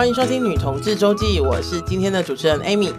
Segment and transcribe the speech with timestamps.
[0.00, 2.90] 欢迎收听《女同志周记》，我是今天的主持人 Amy。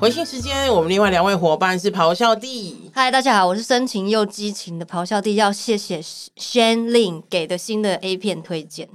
[0.00, 2.90] 回信时间，我们另外两位伙伴是咆哮帝。
[2.94, 8.88] 嗨，大家好，我是深情又激情的咆哮帝，要谢谢 Shane Lin 给的新的 A 片推荐。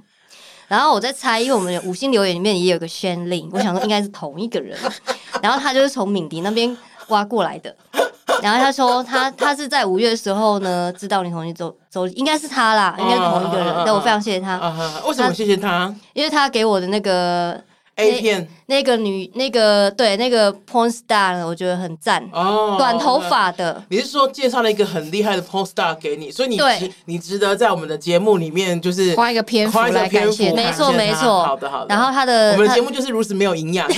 [0.70, 4.76] 然后我在猜，因为我们的五星留言里面也有个 Shane Lin，我想说应该是同一个人。
[5.44, 6.76] 然后他就是从敏迪那边
[7.10, 7.78] 挖过来的。
[8.42, 13.74] 然后他说他他是在五月的时候呢，知道你同意走走，应该是他啦，应该是同一个人。
[13.86, 14.58] 但、uh, 我非常谢谢他。
[14.58, 15.94] Uh, uh, 为什么谢谢他？
[16.14, 17.62] 因为他给我的那个。
[17.98, 23.84] A 片那个女那个对那个 porn star 呢，我觉得很赞哦，短头发的。
[23.90, 31.44] 你是说介绍了一个很厉害的 porn star 给你，所以你值你值得在我们的节目里面就是花一个篇幅来感谢，没错没错。
[31.44, 31.94] 好的好的。
[31.94, 33.88] 然后他的我们的节目就是如此没有营养。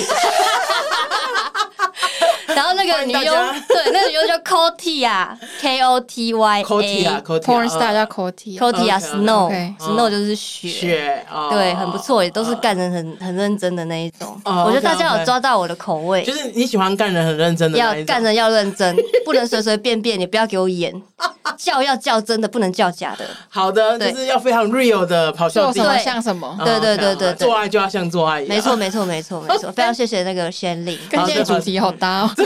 [2.55, 3.33] 然后那个女优，
[3.67, 14.39] 对，那个女优叫 Kotia，K O T Y A，Porn star 叫 Kotia，Kotia Snow，Snow 就是雪，雪，对，很不错，也都是干人很很认真的那一种。
[14.45, 18.95] 我觉得大家有抓到我的口味，就是你喜欢干人很认真的，要干人要认真，
[19.25, 20.93] 不能随随便便，你不要给我演，
[21.63, 23.25] 叫要叫真的，不能叫假的。
[23.47, 28.55] 好的，就是要非常 real 的咆哮帝，做什么像什么，对对对对，做爱就要像做爱一样。
[28.55, 32.31] 没错没错没错没错， 非常谢谢那个先令，跟今天主题好搭哦。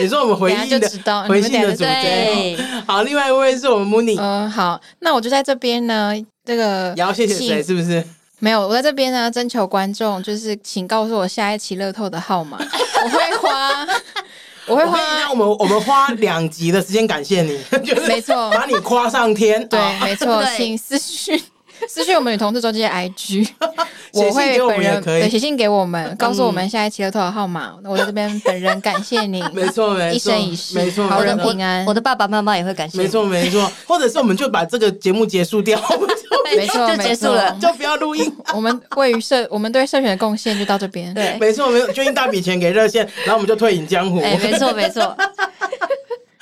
[0.00, 0.90] 你说我们回应的
[1.28, 4.18] 回信的主题，好，另外一位是我们 Mooney。
[4.18, 6.12] 嗯，好，那我就在这边呢，
[6.44, 7.62] 这个也要谢谢谁？
[7.62, 8.02] 是不是？
[8.40, 12.58] 没有，我在这边呢，征求观众，就是请告诉我下一期乐透的号码，
[13.04, 13.86] 我会花，
[14.66, 17.58] 我会花，那我们我们花两集的时间感谢你，
[18.08, 21.40] 没错，把你夸上天，对，没错， 请私讯。
[21.88, 23.48] 私讯我们女同志周记的 IG，
[24.12, 27.74] 我会本人对写信给我们，告诉我们下一期的投稿号码。
[27.84, 31.84] 我在这边本人感谢你， 没错没错，一生一世，没错，好人平安。
[31.86, 33.70] 我的爸爸妈妈也会感谢，没错没错。
[33.86, 35.80] 或者是我们就把这个节目结束掉，
[36.56, 38.32] 没错，就结束了，就不要录音。
[38.54, 41.12] 我们位于社，我们对社群的贡献就到这边。
[41.14, 44.20] 对，没错没错，捐一大笔钱给热线，然后我们就退隐江湖。
[44.20, 45.16] 没错没错。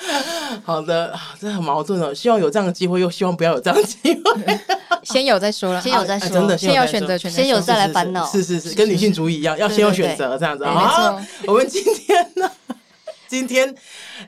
[0.64, 2.12] 好的，真的很矛盾哦。
[2.14, 4.60] 希望有这样的机会，又希望不要有这样的机会。
[5.04, 8.24] 先有再说了，先有再说，真的先有选择权，先有再来烦恼。
[8.30, 10.64] 是是是，跟女性主义一样，要先有选择这样子。
[10.64, 12.50] 好，我们今天呢，
[13.28, 13.74] 今天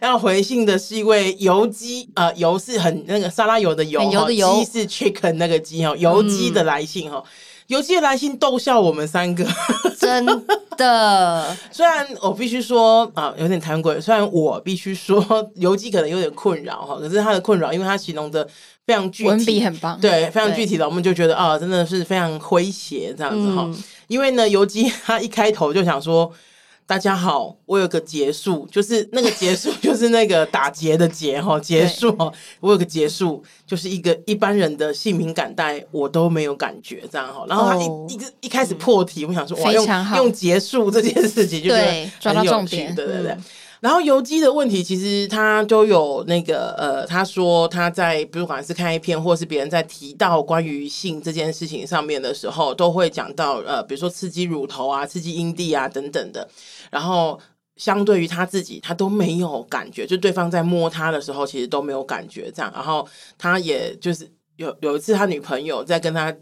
[0.00, 7.22] 要回信的是一位油鸡，呃，油是很那个沙拉油的油，油的油，鸡是 chicken 那个鸡哦，油鸡的来信哈。
[7.68, 9.44] 油鸡的来信逗笑我们三个，
[9.98, 10.24] 真
[10.76, 11.56] 的。
[11.70, 14.00] 虽然我必须说啊，有点谈鬼。
[14.00, 18.46] 虽然我必须说，邮寄可能有点困扰哈，可是他的困扰，因为他形容的
[18.86, 23.62] 非常具体，文笔很棒，对，非常具体的，我们就觉得啊，真的是非常诙谐这样子哈。
[23.66, 26.32] 嗯、因为呢，邮寄他一开头就想说。
[26.86, 32.30] 大家好，我有个结束，就是那个结束，就是那个打结的结哈，结束哈。
[32.60, 37.46] 我有个结束，就是一个一般人的性敏感带，我都没有感觉这样哈。
[37.48, 39.86] 然后他一一个一开始破题，我想说哇，用
[40.16, 43.34] 用结束这件事情，就觉得抓到重点，对对对。
[43.84, 56.48] 然后油鸡的问题，其实他都有那个呃，他说他在不管是看一篇，或是别人在提到关于性这件事情上面的时候，都会讲到呃，比如说刺激乳头啊、刺激阴蒂啊等等的。
[56.90, 57.38] 然后
[57.76, 62.72] 相对于他自己，他都没有感觉，就对方在摸他的时候，其实都没有感觉这样。
[62.74, 63.06] 然后
[63.36, 66.34] 他也就是有有一次，他女朋友在跟他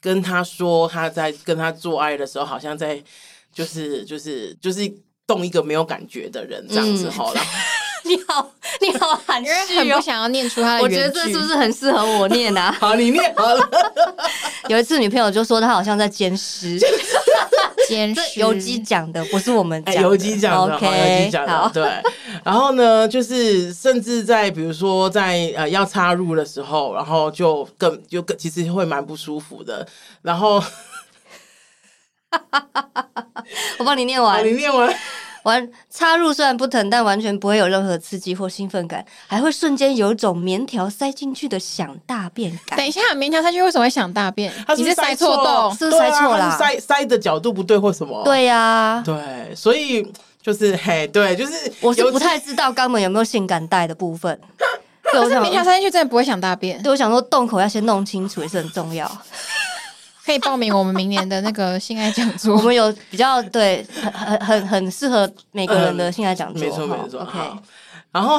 [0.00, 3.02] 跟他说，他在跟他做爱的时候，好像在
[3.52, 4.88] 就是就是就是。
[5.28, 7.40] 动一个没有感觉的人这样子好了，
[8.04, 8.50] 你好，
[8.80, 10.82] 你好含蓄，很不想要念出他的。
[10.82, 12.74] 我觉得这是不是很适合我念啊？
[12.80, 13.70] 好，你念好了。
[14.68, 16.80] 有一次女朋友就说她好像在监尸，
[17.86, 18.40] 监尸。
[18.40, 20.02] 游击讲的，不是我们讲。
[20.02, 21.84] 油鸡讲的，好，油鸡讲的，对。
[22.42, 29.86] 然后呢，就是甚至在比如说在呃要插入的时候，然后就更就更其实会蛮不舒服的。
[30.22, 30.64] 然后。
[33.78, 34.94] 我帮你念完，你念完
[35.44, 42.76] 完插入虽然不疼，但完全不会有任何刺激或兴奋感，还会瞬间有一种棉条塞进去的想大便感。
[42.76, 44.52] 等一下，棉条塞进去为什么会想大便？
[44.76, 46.50] 你是塞错洞，是不是塞错了？
[46.58, 48.22] 塞塞的角度不对或什么？
[48.24, 54.38] 对呀，对，所以就是嘿，对，就是我是不太知道肛门有没有性感带的部分。
[55.10, 56.82] 可是棉条塞进去真的不会想大便？
[56.82, 59.10] 对，我想说洞口要先弄清楚也是很重要。
[60.28, 62.52] 可以报名我们明年的那个性爱讲座。
[62.60, 66.62] 我们有比较对很很很很适合每个人的性爱讲座。
[66.62, 67.20] 没错没错。
[67.22, 67.38] OK。
[68.12, 68.38] 然后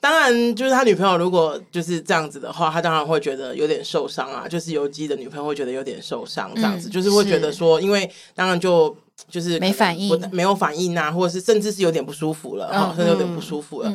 [0.00, 4.46] 当然就是他女朋友如果就是这样子的话，他当然会觉得有点受伤啊。
[4.46, 8.94] 就是游击的女朋友会觉得有点受伤，这样子就是会觉得说，因为当然就
[9.30, 13.90] 就是没反应，没有反应啊，或者是甚至是有点不舒服了，哈，甚至有点不舒服了。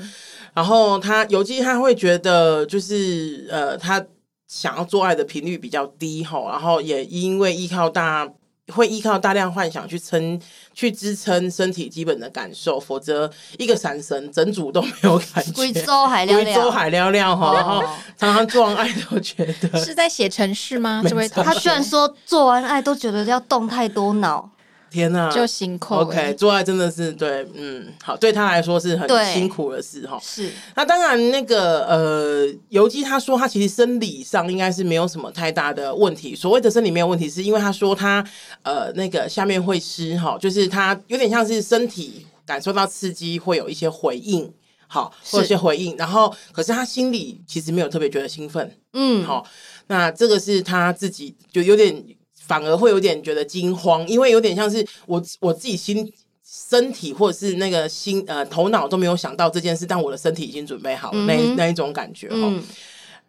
[0.55, 4.03] 然后他游击他会觉得就是呃他。
[4.53, 8.29] 想要做爱的频率比较低哈，然后也因为依靠大。
[8.73, 10.39] 会依靠大量幻想去撑、
[10.73, 13.29] 去支撑身体基本的感受，否则
[13.59, 15.51] 一个闪神整组都没有感觉。
[15.51, 17.83] 贵州海亮亮，贵州海亮亮哈， 然后
[18.17, 21.03] 常常做完爱都觉得是在写程式吗？
[21.05, 24.49] 这位他居然说做完爱都觉得要动太多脑。
[24.93, 25.95] 天呐，就辛苦。
[25.95, 30.19] OK，做爱真的是对，嗯，好，对他来说是很辛苦的事哈。
[30.21, 36.35] 是，那当然，那个呃，尤姬他说他其实生理上应该是没有什么太大的问题。
[36.35, 38.23] 所谓的生理没有问题，是因为他说他
[38.61, 44.53] 呃那个下面会湿哈，就是他有点像是身体感受到刺激会有一些回应，
[44.87, 45.97] 好，会有一些回应。
[45.97, 49.43] 然后，可是他心里其实没有特别觉得兴奋，嗯，好，
[49.87, 52.03] 那这个是他自己就有点。
[52.45, 56.11] 反而会有点觉得惊慌，因为有点像是我我自己心
[56.43, 62.37] 身体或者是那个心呃头脑都没有想到这件事，但我的身体已经准备好了，嗯、那那一种感觉哈。
[62.41, 62.63] 嗯、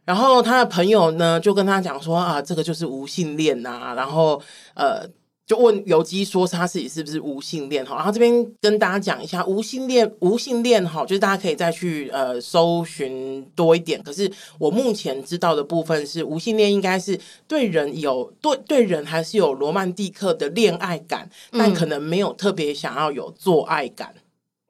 [0.05, 4.43] 然后他的朋友呢就跟他讲说啊，这个就是无性恋呐、啊，然后
[4.75, 5.09] 呃。
[5.46, 8.32] 就问游姬说他自己是不是无性恋哈，然后这边
[8.62, 14.02] 跟大家讲一下无性恋，无性恋哈，就是大家可以再去呃搜寻多一点。
[14.02, 24.14] 可是我目前知道的部分是无性恋应该是对人有对对人还是有罗曼蒂克的恋爱感，嗯、但可能没有特别想要有做爱感。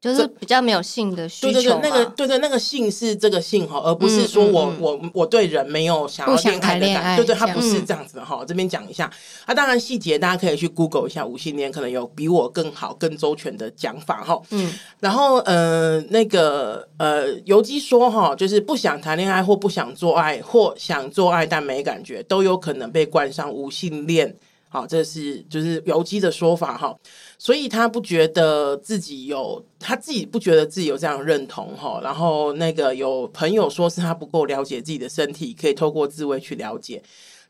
[0.05, 8.37] 就是比较没有性的需求，对对对，那个对对那个性是这个性哈，而不是说我、嗯嗯、我我对人没有想要恋爱的感觉，对对，他不是这样子哈。
[8.41, 9.11] 嗯、这边讲一下，
[9.45, 14.39] 啊，当然细节大家可以去 Google 一下无性恋，可能有比我更好、更周全的讲法哈。
[14.51, 24.35] 嗯，然后呃，那个呃，游击说哈，就是不想谈恋爱或不想做爱，或想做爱但没感觉，都有可能被冠上无性恋。
[24.75, 26.93] 好，这是就是游击的说法哈。
[27.37, 32.01] 所以他不觉得自己有，他自己不觉得自己有这样认同哈。
[32.03, 37.01] 然后那个有朋友说是他不够了解自己的身体，可以透过自慰去了解。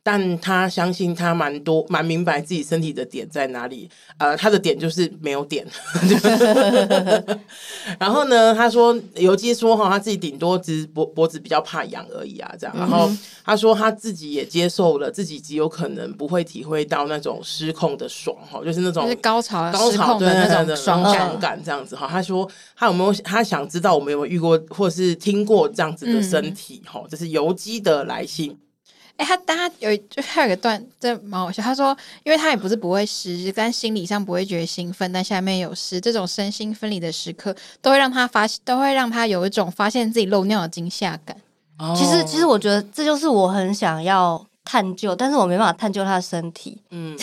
[0.08, 5.66] 但他相信他蛮多蛮明白自己身体的点在哪里，呃，他的点就是没有点。
[7.98, 12.76] 然后呢，他说游姬说哈，他自己顶多只是脖脖子比较怕痒而已啊，这样。
[12.78, 13.10] 然后
[13.44, 22.08] 他说他自己也接受了自己极有可能不会体会到那种失控的爽哈，就是那种高潮高潮的那种爽爽感这样子哈。
[22.08, 27.04] 他说他有没有他想知道我们有没有遇过或是听过这样子的身体哈？
[27.10, 28.56] 这是游击的来信。
[29.18, 31.64] 哎，他他有就还有一个段，这蛮好笑。
[31.64, 41.36] 他说，因为他也不是不会湿，但心理上不会觉得兴奋，但下面有湿，这种身心分离的时刻，都会让他发现，都会让他有一种发现自己漏尿的惊吓感。
[41.78, 46.82] 哦、其实，其实我觉得这就是我很想要探究，但是我没办法探究他的身体。
[46.90, 47.18] 嗯，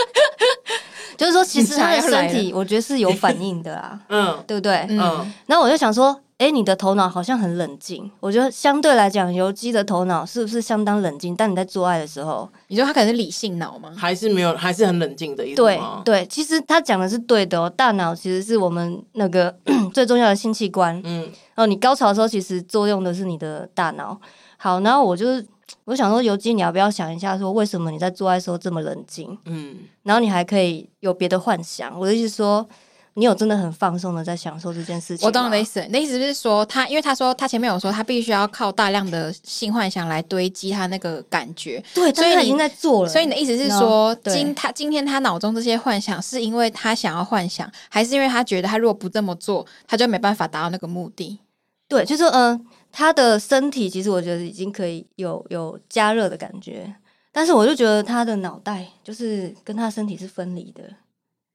[1.16, 3.98] 就是说，其实他的身体，我觉得是有反应的啊。
[4.10, 4.86] 嗯，对不对？
[4.90, 6.20] 嗯，然后我就想说。
[6.40, 8.10] 哎，你的头脑好像很冷静。
[8.18, 11.36] 我觉得相对来讲，游击的头脑是不是相当冷静？
[11.36, 13.92] 但你在做爱的时候，你说他可能是理性脑吗？
[13.94, 17.68] 还是没有，还是很冷静的意思对对，其实他讲的是对的哦。
[17.68, 19.54] 大脑其实是我们那个
[19.92, 20.98] 最重要的性器官。
[21.04, 24.18] 嗯，然后你高潮的时候，其实作用的是你的大脑。
[24.56, 25.46] 好，然后我就是
[25.84, 29.36] 我想说，游击，你要不要想一下，说为什么你在做爱的时候这么冷静？
[29.44, 32.00] 嗯，然后你还可以有别的幻想。
[32.00, 32.66] 我的意思说。
[33.14, 35.26] 你有真的很放松的在享受这件事情？
[35.26, 43.08] 我懂你的意思，你的意思是说他，因为他说他前面有说他必须要靠大量的性幻想来堆积他那个感觉，对，所以他已经在做了。
[43.08, 51.40] 所以你的意思是说，今他今天他脑中这些幻想是因为他想要幻想，还是因为他觉得他如果不这么做，他就没办法达到那个目的？
[51.88, 52.60] 对，就是嗯、呃，
[52.92, 56.94] 他的身体其实我觉得已经可以有有加热的感觉，
[57.32, 60.84] 但是我就觉得他的脑袋就是跟他身体是分离的。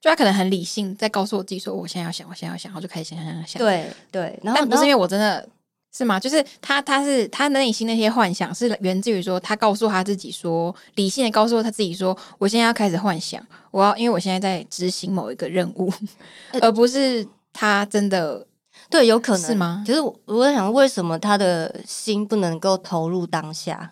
[0.05, 3.59] 就他可能很理性，在告诉我自己说：“我现在要想，我现在要想。”然后就开始想想想想。
[3.59, 5.49] 对对，然后但不是因为我真的
[5.97, 6.19] 是吗？
[6.19, 15.91] 就是他，他是他内心那些幻想是源自于说，他告诉他自己说，理性的告诉他自己说：“我现在要开始幻想，我要因为我现在在执行某一个任务，
[16.53, 18.45] 呃、而不是他真的
[18.91, 23.91] 对，有可能是吗？”就是我，我在想，为什么他的心不能够投入当下？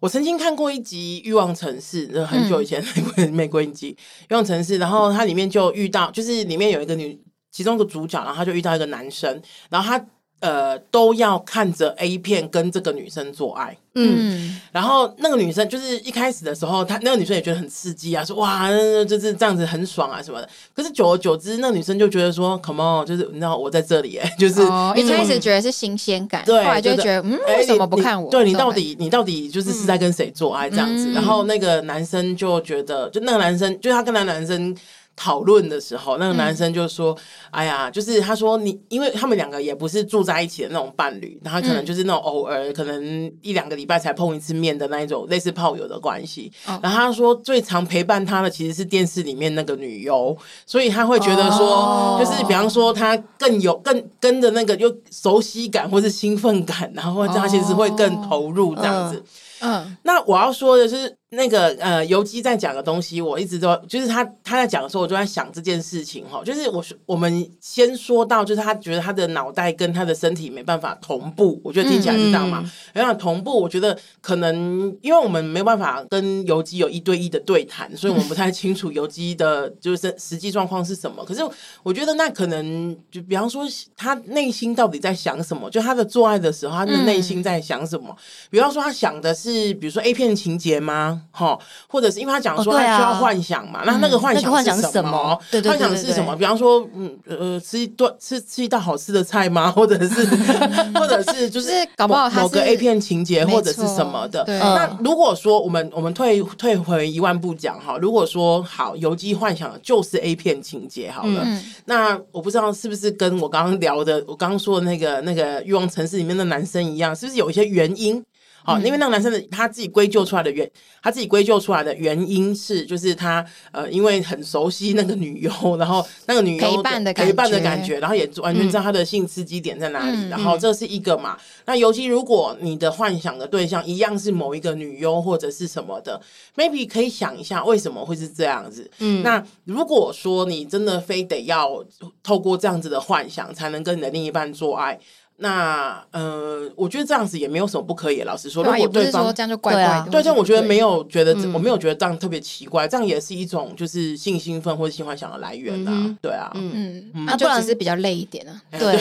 [0.00, 3.92] 我曾经看过一集《欲望城市》，很久以前 美国美国一集
[4.28, 10.06] 《欲望城市》，然后它里面就遇到，就是里面有一个女，其中一个主角，然后她就遇到一个男生，然后他。
[10.40, 18.68] 呃，都要看着 A 片跟这个女生做爱，嗯，然后那个女生就是一开始的时候，她那个女生也觉得很刺激啊，说哇，
[19.08, 20.48] 就是这样子很爽啊什么的。
[20.74, 28.30] 可是久而久之，那个女生就觉得说，Come on，就是你知道我在这里，哎， 就是、哦、一开始觉得是新鲜感，对，后来就觉得，嗯，为什么不看我？
[28.30, 31.08] 对你到底你到底就是是在跟谁做爱这样子？
[31.08, 34.76] 嗯、然后那个男生就觉得，就那个男生，就他跟那男生。
[35.16, 37.18] 讨论的时候，那个男生就说：“嗯、
[37.50, 46.52] 哎呀，就是他说你，因为他们两个也不是住在一起的那种伴侣，然后可能就是那种偶尔，可能一两个礼拜才碰一次面的那一种类似炮友的关系。
[46.66, 59.18] 哦、然后他说，最常陪伴他的其实是电视里面那个女优，所以他会觉得说，哦、就是比方说他更有更跟着那个有熟悉感或是兴奋感，然后他其实会更投入这样子。
[59.18, 59.24] 哦、
[59.62, 61.16] 嗯，那我要说的是。
[61.36, 72.62] 那个呃，游击在讲的东西，我一直都就是他他在讲的时候，我就在想这件事情哈，就是我我们先说到，就是他觉得他的脑袋跟他的身体没办法同步，我觉得听起来是这样嘛，
[72.94, 81.24] 没办法同步，我觉得可能因为我们没有办法跟游击有一对一的对谈，所以我们不太清楚游击的就是实际状况是什么。
[81.24, 81.42] 可是
[81.82, 83.64] 我觉得那可能就比方说
[83.96, 88.16] 他内心到底在想什么，就他的做爱的时候，他的内心在想什么？
[88.48, 91.24] 比方说他想的是，比如说 A 片情节吗？
[91.30, 95.38] 哈，或者是因为他讲说他需要幻想嘛，那那个幻想是什么？
[95.64, 96.34] 幻想是什么？
[96.36, 99.70] 比方说，嗯呃，吃一顿吃吃一道好吃的菜吗？
[99.72, 100.24] 或者是
[100.94, 104.44] 或者是就是搞不好某个 A 片情节或者是什么的。
[104.46, 111.44] 那如果说我们我们退退回一万步讲哈，如果说好游击幻想就是 A 片情节好了，
[111.84, 118.22] 那我不知道是不是跟我刚刚聊的我刚刚说的那个那个欲望城市里面的男生一样，是不是有一些原因？
[118.66, 120.68] 好，因为那个男生的他自己归咎出来的原，
[121.00, 131.38] 他自己归咎出来的原因是，就是他呃，因为很熟悉那个女优， 然后那个女优陪伴的陪伴的感觉，然后也完全知道他的性刺激点在哪里，嗯、然后这是一个嘛。
[131.64, 136.20] 那尤其如果你的幻想的对象一样是某一个女优或者是什么的
[136.56, 138.90] ，maybe 可以想一下为什么会是这样子。
[138.98, 141.84] 嗯，那如果说你真的非得要
[142.20, 144.98] 透过这样子的幻想才能跟你的另一半做爱。
[145.38, 148.22] 那呃，我觉得这样子也没有什么不可以。
[148.22, 156.16] 老实说，如果对方这样就怪怪的，对，这样我觉得没有觉得，我没有觉得这样特别奇怪，这样也是一种就是性兴奋或者性幻想的来源呐。
[156.22, 158.62] 对啊，嗯嗯，那不然是比较累一点啊。
[158.78, 158.96] 对，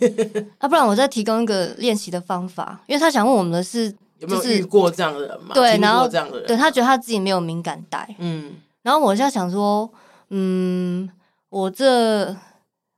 [0.56, 5.54] 啊，不然我再提供一个练习的方法，因为他想问我们的是有没有遇过这样的人嘛？
[5.54, 9.90] 对，然后这样的人，对他觉得他自己没有敏感带，嗯，然后我就想说，
[10.30, 11.10] 嗯，
[11.50, 12.34] 我这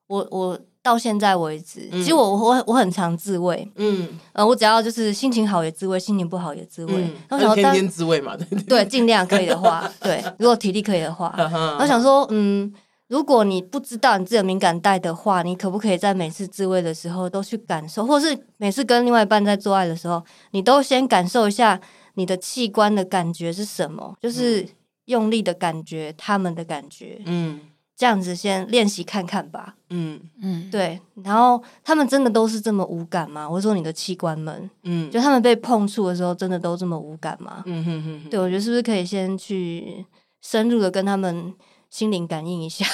[0.06, 0.56] 我我。
[0.86, 11.34] 到现在为止，其实我我我很常自慰，嗯，呃，我只要就是心情好也自慰，心情不好也自慰，然后想天天自慰嘛，对对，尽量可以的话， 对，如果体力可以的话，
[11.80, 12.72] 我想说，嗯，
[13.08, 21.80] 如果你不知道你自己的敏感带的话，你可不可以在每次自慰的时候都去感受，或是每次跟另外一半在做爱的时候，你都先感受一下
[22.14, 24.64] 你的器官的感觉是什么，就是
[25.06, 27.58] 用力的感觉，他们的感觉，嗯。
[27.96, 29.74] 这样子先练习看看吧。
[29.88, 31.00] 嗯嗯，对。
[31.24, 33.48] 然后他们真的都是这么无感吗？
[33.48, 37.62] 我说你的器官们，嗯，就他们被碰触的时候，真的都这么无感吗？
[37.66, 38.30] 嗯哼哼。
[38.30, 40.04] 对，我觉得是不是可以先去
[40.42, 41.54] 深入的跟他们
[41.88, 42.84] 心灵感应一下？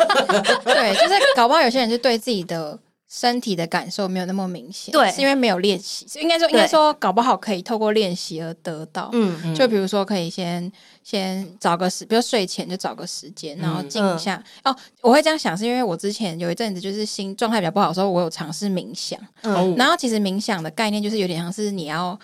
[0.64, 2.78] 对，就是搞不好有些人是对自己的。
[3.08, 6.06] 身体的感受没有那么明显，对，是因为没有练习。
[6.20, 9.08] 应该说，应该说，搞不好可以透过练习而得到。
[9.12, 10.70] 嗯，就比如说，可以先
[11.02, 14.42] 先找个时，比如睡前就找个时间，然后静一下。
[14.62, 19.18] 嗯、哦，我会这样想，是因为我之前有一阵子就是心状态比较不好的时候，我有尝试冥想。
[19.42, 22.18] 嗯，然后其实冥想的概念就是有点像是你要。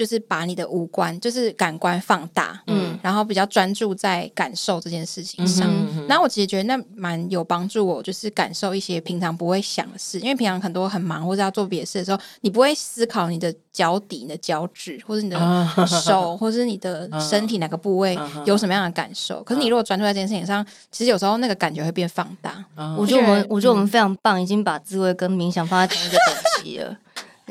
[0.00, 5.68] 就是把你的五官，就是感官放大，嗯，然后比较专注在感受这件事情上。
[5.68, 15.38] 嗯哼嗯哼，然后我其实觉得那蛮有帮助我，就是感受一些平常不会想的事，因为平常很多很忙或者要做别的事的时候，你不会思考你的脚底、你的脚趾，或者你的
[15.86, 19.42] 手，或者是你的 身体哪个部位有什么样的感受。
[19.42, 22.64] 可是你如果专注在这件事情上，其实有时候那个感觉会变放大。
[22.96, 26.96] 我觉得我们，我觉得我们非常棒，已经把自慰跟冥想放在同一个等级了。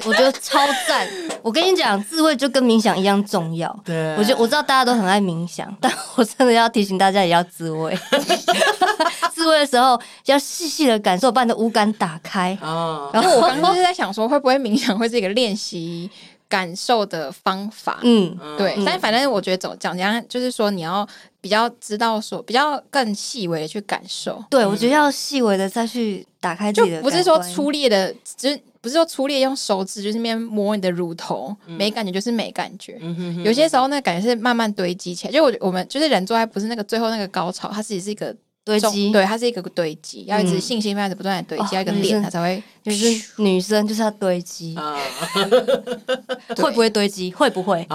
[0.06, 1.08] 我觉得超赞！
[1.42, 3.74] 我跟你讲，智慧就跟冥想一样重要。
[3.84, 7.98] 对，我觉得我知道大家都很爱冥想，但我真的要提醒大家也要智慧。
[9.34, 12.58] 智慧的时候要细细的感受，把你的五感打开。
[12.62, 13.10] 哦。
[13.14, 16.10] 然后我刚刚就是在想说，会不会冥想会是一个练习
[16.50, 18.00] 感受的方法？
[18.04, 18.74] 嗯，对。
[18.76, 21.08] 嗯、但反正我觉得总讲讲，就是说你要
[21.40, 24.44] 比较知道说比较更细微的去感受。
[24.50, 28.60] 对，我觉得要细微的再去打开自己的，就不是说粗略的，就是。
[28.82, 32.98] 不是说粗略用手指就是那边摸你的乳头，嗯、没感觉就是没感觉。
[33.02, 35.34] 嗯、哼哼有些时候那个感觉是慢慢堆积起来。
[35.34, 38.34] 就我我们就是人做爱，不是那个最后那个高潮，它自己是一个
[38.66, 42.62] 堆积，对，它是一个堆积，要一直信心开始不断的堆积，要一个点它才会。
[42.84, 44.76] 就是女生就是要堆积，
[46.58, 47.32] 会不会堆积？
[47.34, 47.88] 会不会？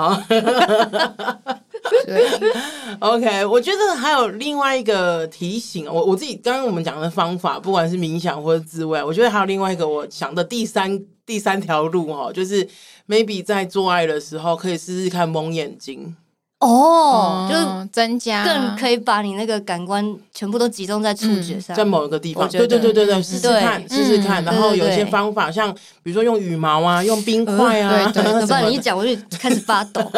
[2.07, 2.27] 对，
[3.01, 12.69] OK，我觉得还有另外一个提醒，我我自己刚刚我们讲的方法，不管是冥想或者自慰，我觉得还有另外一个我想的第三第三条路哦，就是
[13.07, 16.17] maybe 在做爱的时候可以试试看蒙眼睛。
[16.65, 18.45] 哦，就是嗯增加。
[18.45, 22.49] 更可以把你那个感官全部都集中在触觉上，在某一个地方。
[22.49, 24.43] 对对对对对，试试看，试试看。
[24.43, 30.01] 嗯然后有一些方法，像比如说用羽毛啊，用冰块啊，对对怎 么你一讲我就开始发抖。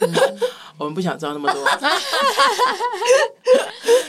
[0.78, 1.64] 呃我们不想知道那么多。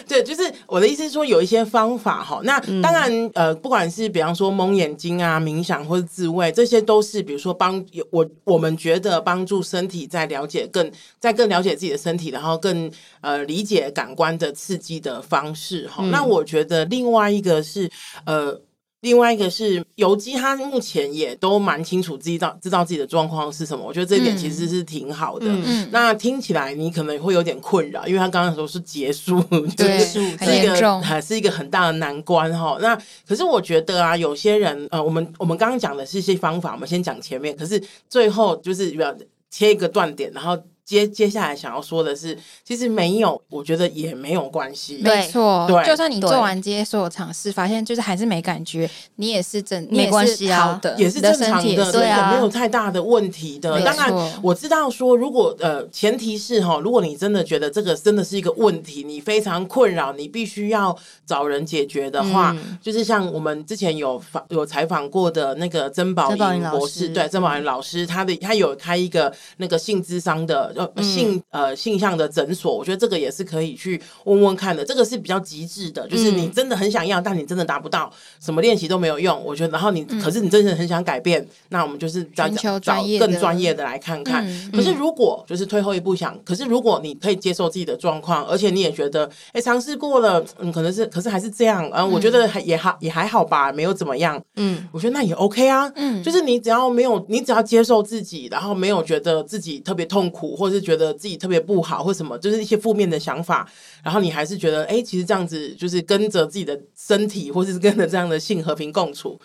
[0.07, 2.39] 对，就是我的意思是说，有一些方法哈。
[2.43, 12.91] 那当然，呃，不管是比方说蒙眼睛啊、冥想或者自慰，这些都是比如说帮我我们觉得帮助身体在了解更在更了解自己的身体，然后更
[13.21, 16.03] 呃理解感官的刺激的方式哈。
[16.05, 17.89] 那我觉得另外一个是
[18.25, 18.59] 呃。
[19.05, 25.45] 另外一个是游击，他目前也都蛮清楚知道知道自己的状况是什么，我觉得这一点其实是挺好的。
[25.47, 29.39] 嗯，那听起来你可能会有点困扰，因为他刚刚说是结束，
[29.77, 32.79] 结束很是一个还是一个很大的难关哈。
[32.81, 39.15] 那可是我觉得啊，有些人呃，我们我们刚刚讲的是一些方法，我们先讲前面，可是最后就是要
[39.51, 40.57] 切一个断点，然后。
[40.85, 44.99] 接接下来想要说的是，其实没有，我觉得也没有关系。
[45.01, 53.81] 没错，对就算你做完这些所有尝试，发现就是还是没感觉，你也是正，你也没关系啊好的，也是正常的，对啊没有太大的问题的。
[53.81, 54.13] 当然，
[54.43, 71.41] 我知道说，如果呃，前提是哈，如果你真的觉得这个真的是一个问题，你非常困扰，你必须要找人解决的话，嗯就是像我们之前有访有采访过的那个曾宝曾宝仪仪博士，对，曾宝仪老师，他的他有开一个那个性智商的呃性。
[71.51, 74.83] 呃，性向的诊所，我觉得这个也是可以去问问看的。
[74.83, 79.41] 这个是比较极致的，就是你真的很想要，嗯、但你真的达不到，什么练习都没有用。
[79.45, 84.45] 我觉得，然后你，嗯、可是你真的很想改变，那我们就是找找更专业的来看看。
[84.45, 102.37] 嗯、可是如果就是退后一步想，可是如果你可以接受自己的状况，而且你也觉得，哎，尝试过了，嗯，可能是，可是还是这样，嗯，我觉得还也还也还好吧，没有怎么样，嗯，我觉得那也 OK 啊，嗯，就是你只要没有，你只要接受自己，然后没有觉得自己特别痛苦，或是觉得自己特别不好，或什么。
[102.37, 103.67] 就是一些负面的想法，
[104.03, 109.39] 然后你还是觉得，哎，其实这样子就是跟着自己的身体，或者是跟着这样的性和平共处，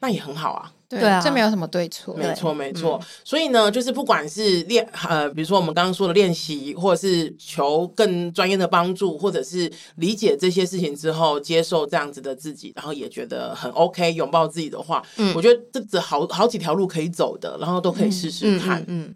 [0.00, 0.72] 那也很好啊。
[0.86, 3.00] 对，啊，这没有什么对错，没错没错。
[3.24, 18.84] 所以呢，就是不管是练呃，比如说我们刚刚说的练习，或者是求更专业的帮助，或者是理解这些事情之后，接受这样子的自己，然后也觉得很 OK，拥抱自己的话，嗯，我觉得这这好好几条路可以走的，然后都可以试试看，嗯。
[18.86, 19.14] 嗯嗯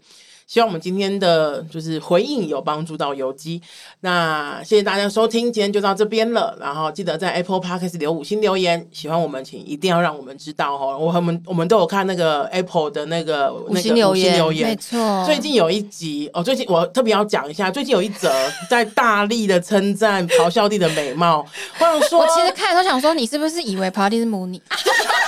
[0.49, 3.61] 希望我们今天的就是回应有帮助到游击，
[4.01, 6.57] 那谢谢大家收听，今天就到这边了。
[6.59, 10.97] 然后记得在 Apple Podcast 留五星留言，喜欢我们请一定要让我们知道哦。
[10.99, 15.23] 我我们我们都有看那个 Apple 的那个五星留言，留言没错。
[15.27, 18.33] 最近有一集哦，最近我特别要讲一下，最近有一则
[18.71, 21.47] 在大力的称赞咆哮帝的美貌。
[21.79, 24.59] 我想说，我其实看的时候想说，你是不是以为咆哮帝是母女？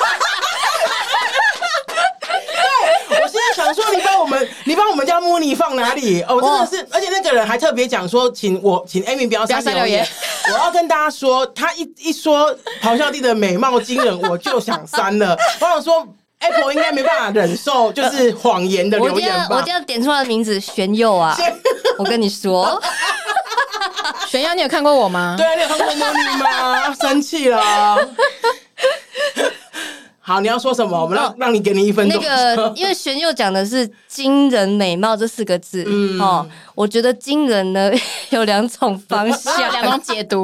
[3.72, 6.22] 想说你把我们，你把我们家 Mooni 放哪里？
[6.22, 10.06] 哦，真的是，而且那个人还特别讲说，请我请 Amy 不要删留言。
[10.52, 15.37] 我要跟大家说，他一一说咆哮帝的美貌惊人，我就想删了。
[15.61, 16.06] 我想说
[16.40, 19.56] ，Apple 应该没办法忍受 就是谎言的留言吧？
[19.56, 21.37] 我今天点出来的名字玄佑啊，
[21.98, 22.80] 我跟你说，
[24.28, 25.35] 玄佑，你有看过我吗？
[25.37, 26.94] 对啊，你有看过 Mooni 吗？
[27.00, 28.09] 生气了。
[30.30, 30.96] 好，你要说什么？
[31.02, 32.22] 我们让、哦、让你给你一分钟。
[32.22, 37.90] 那个， 因为玄佑讲的是“惊人美貌”这四个字，嗯，哦，我觉得“惊人”呢
[38.30, 40.40] 有两种方向， 两种解读，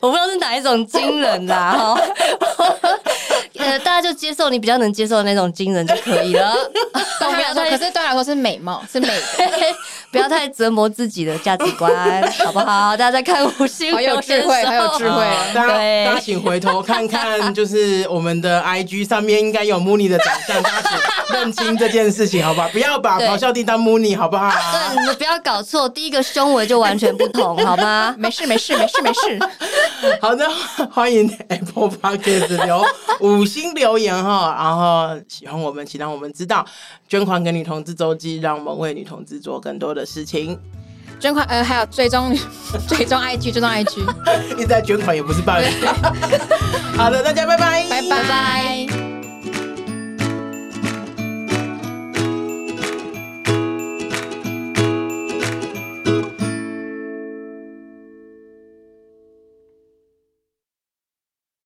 [0.00, 2.00] 我不知道是哪一种惊人啦，哈。
[3.60, 6.54] 呃，大家就接受你比较能接受的那种惊人就可以了。
[7.20, 9.14] 对他来说，可是对他来说是美貌，是美的，
[10.10, 11.92] 不要太折磨自己的价值观，
[12.44, 12.96] 好不好？
[12.96, 15.24] 大家在看五星，好有智慧，好有智慧。
[15.54, 15.74] 大家，
[16.06, 20.90] 大家请回头看看，就是我们的 IG 上面应该有 Mooni 的长相，大家
[21.28, 22.68] 请认清这件事情，好不好？
[22.70, 24.50] 不要把咆哮帝当 Mooni，好不好？
[24.50, 28.14] 对，你们不要搞错，第一个胸围就完全不同，好吗？
[28.18, 29.38] 没事，没事，没事，没事。
[30.20, 30.48] 好的，
[30.90, 32.84] 欢迎 Apple Podcast 留
[33.20, 36.64] 五星留言哈， 然后喜欢我们，请让我们知道，
[37.08, 40.58] 捐款给女同志周记，让我们为女同志做更多的事情。
[41.18, 42.34] 捐款呃，还有最终
[42.88, 45.92] 最终 IG，最终 IG，一直在捐款也不是办法。
[46.96, 49.09] 好的，大家拜拜，拜拜。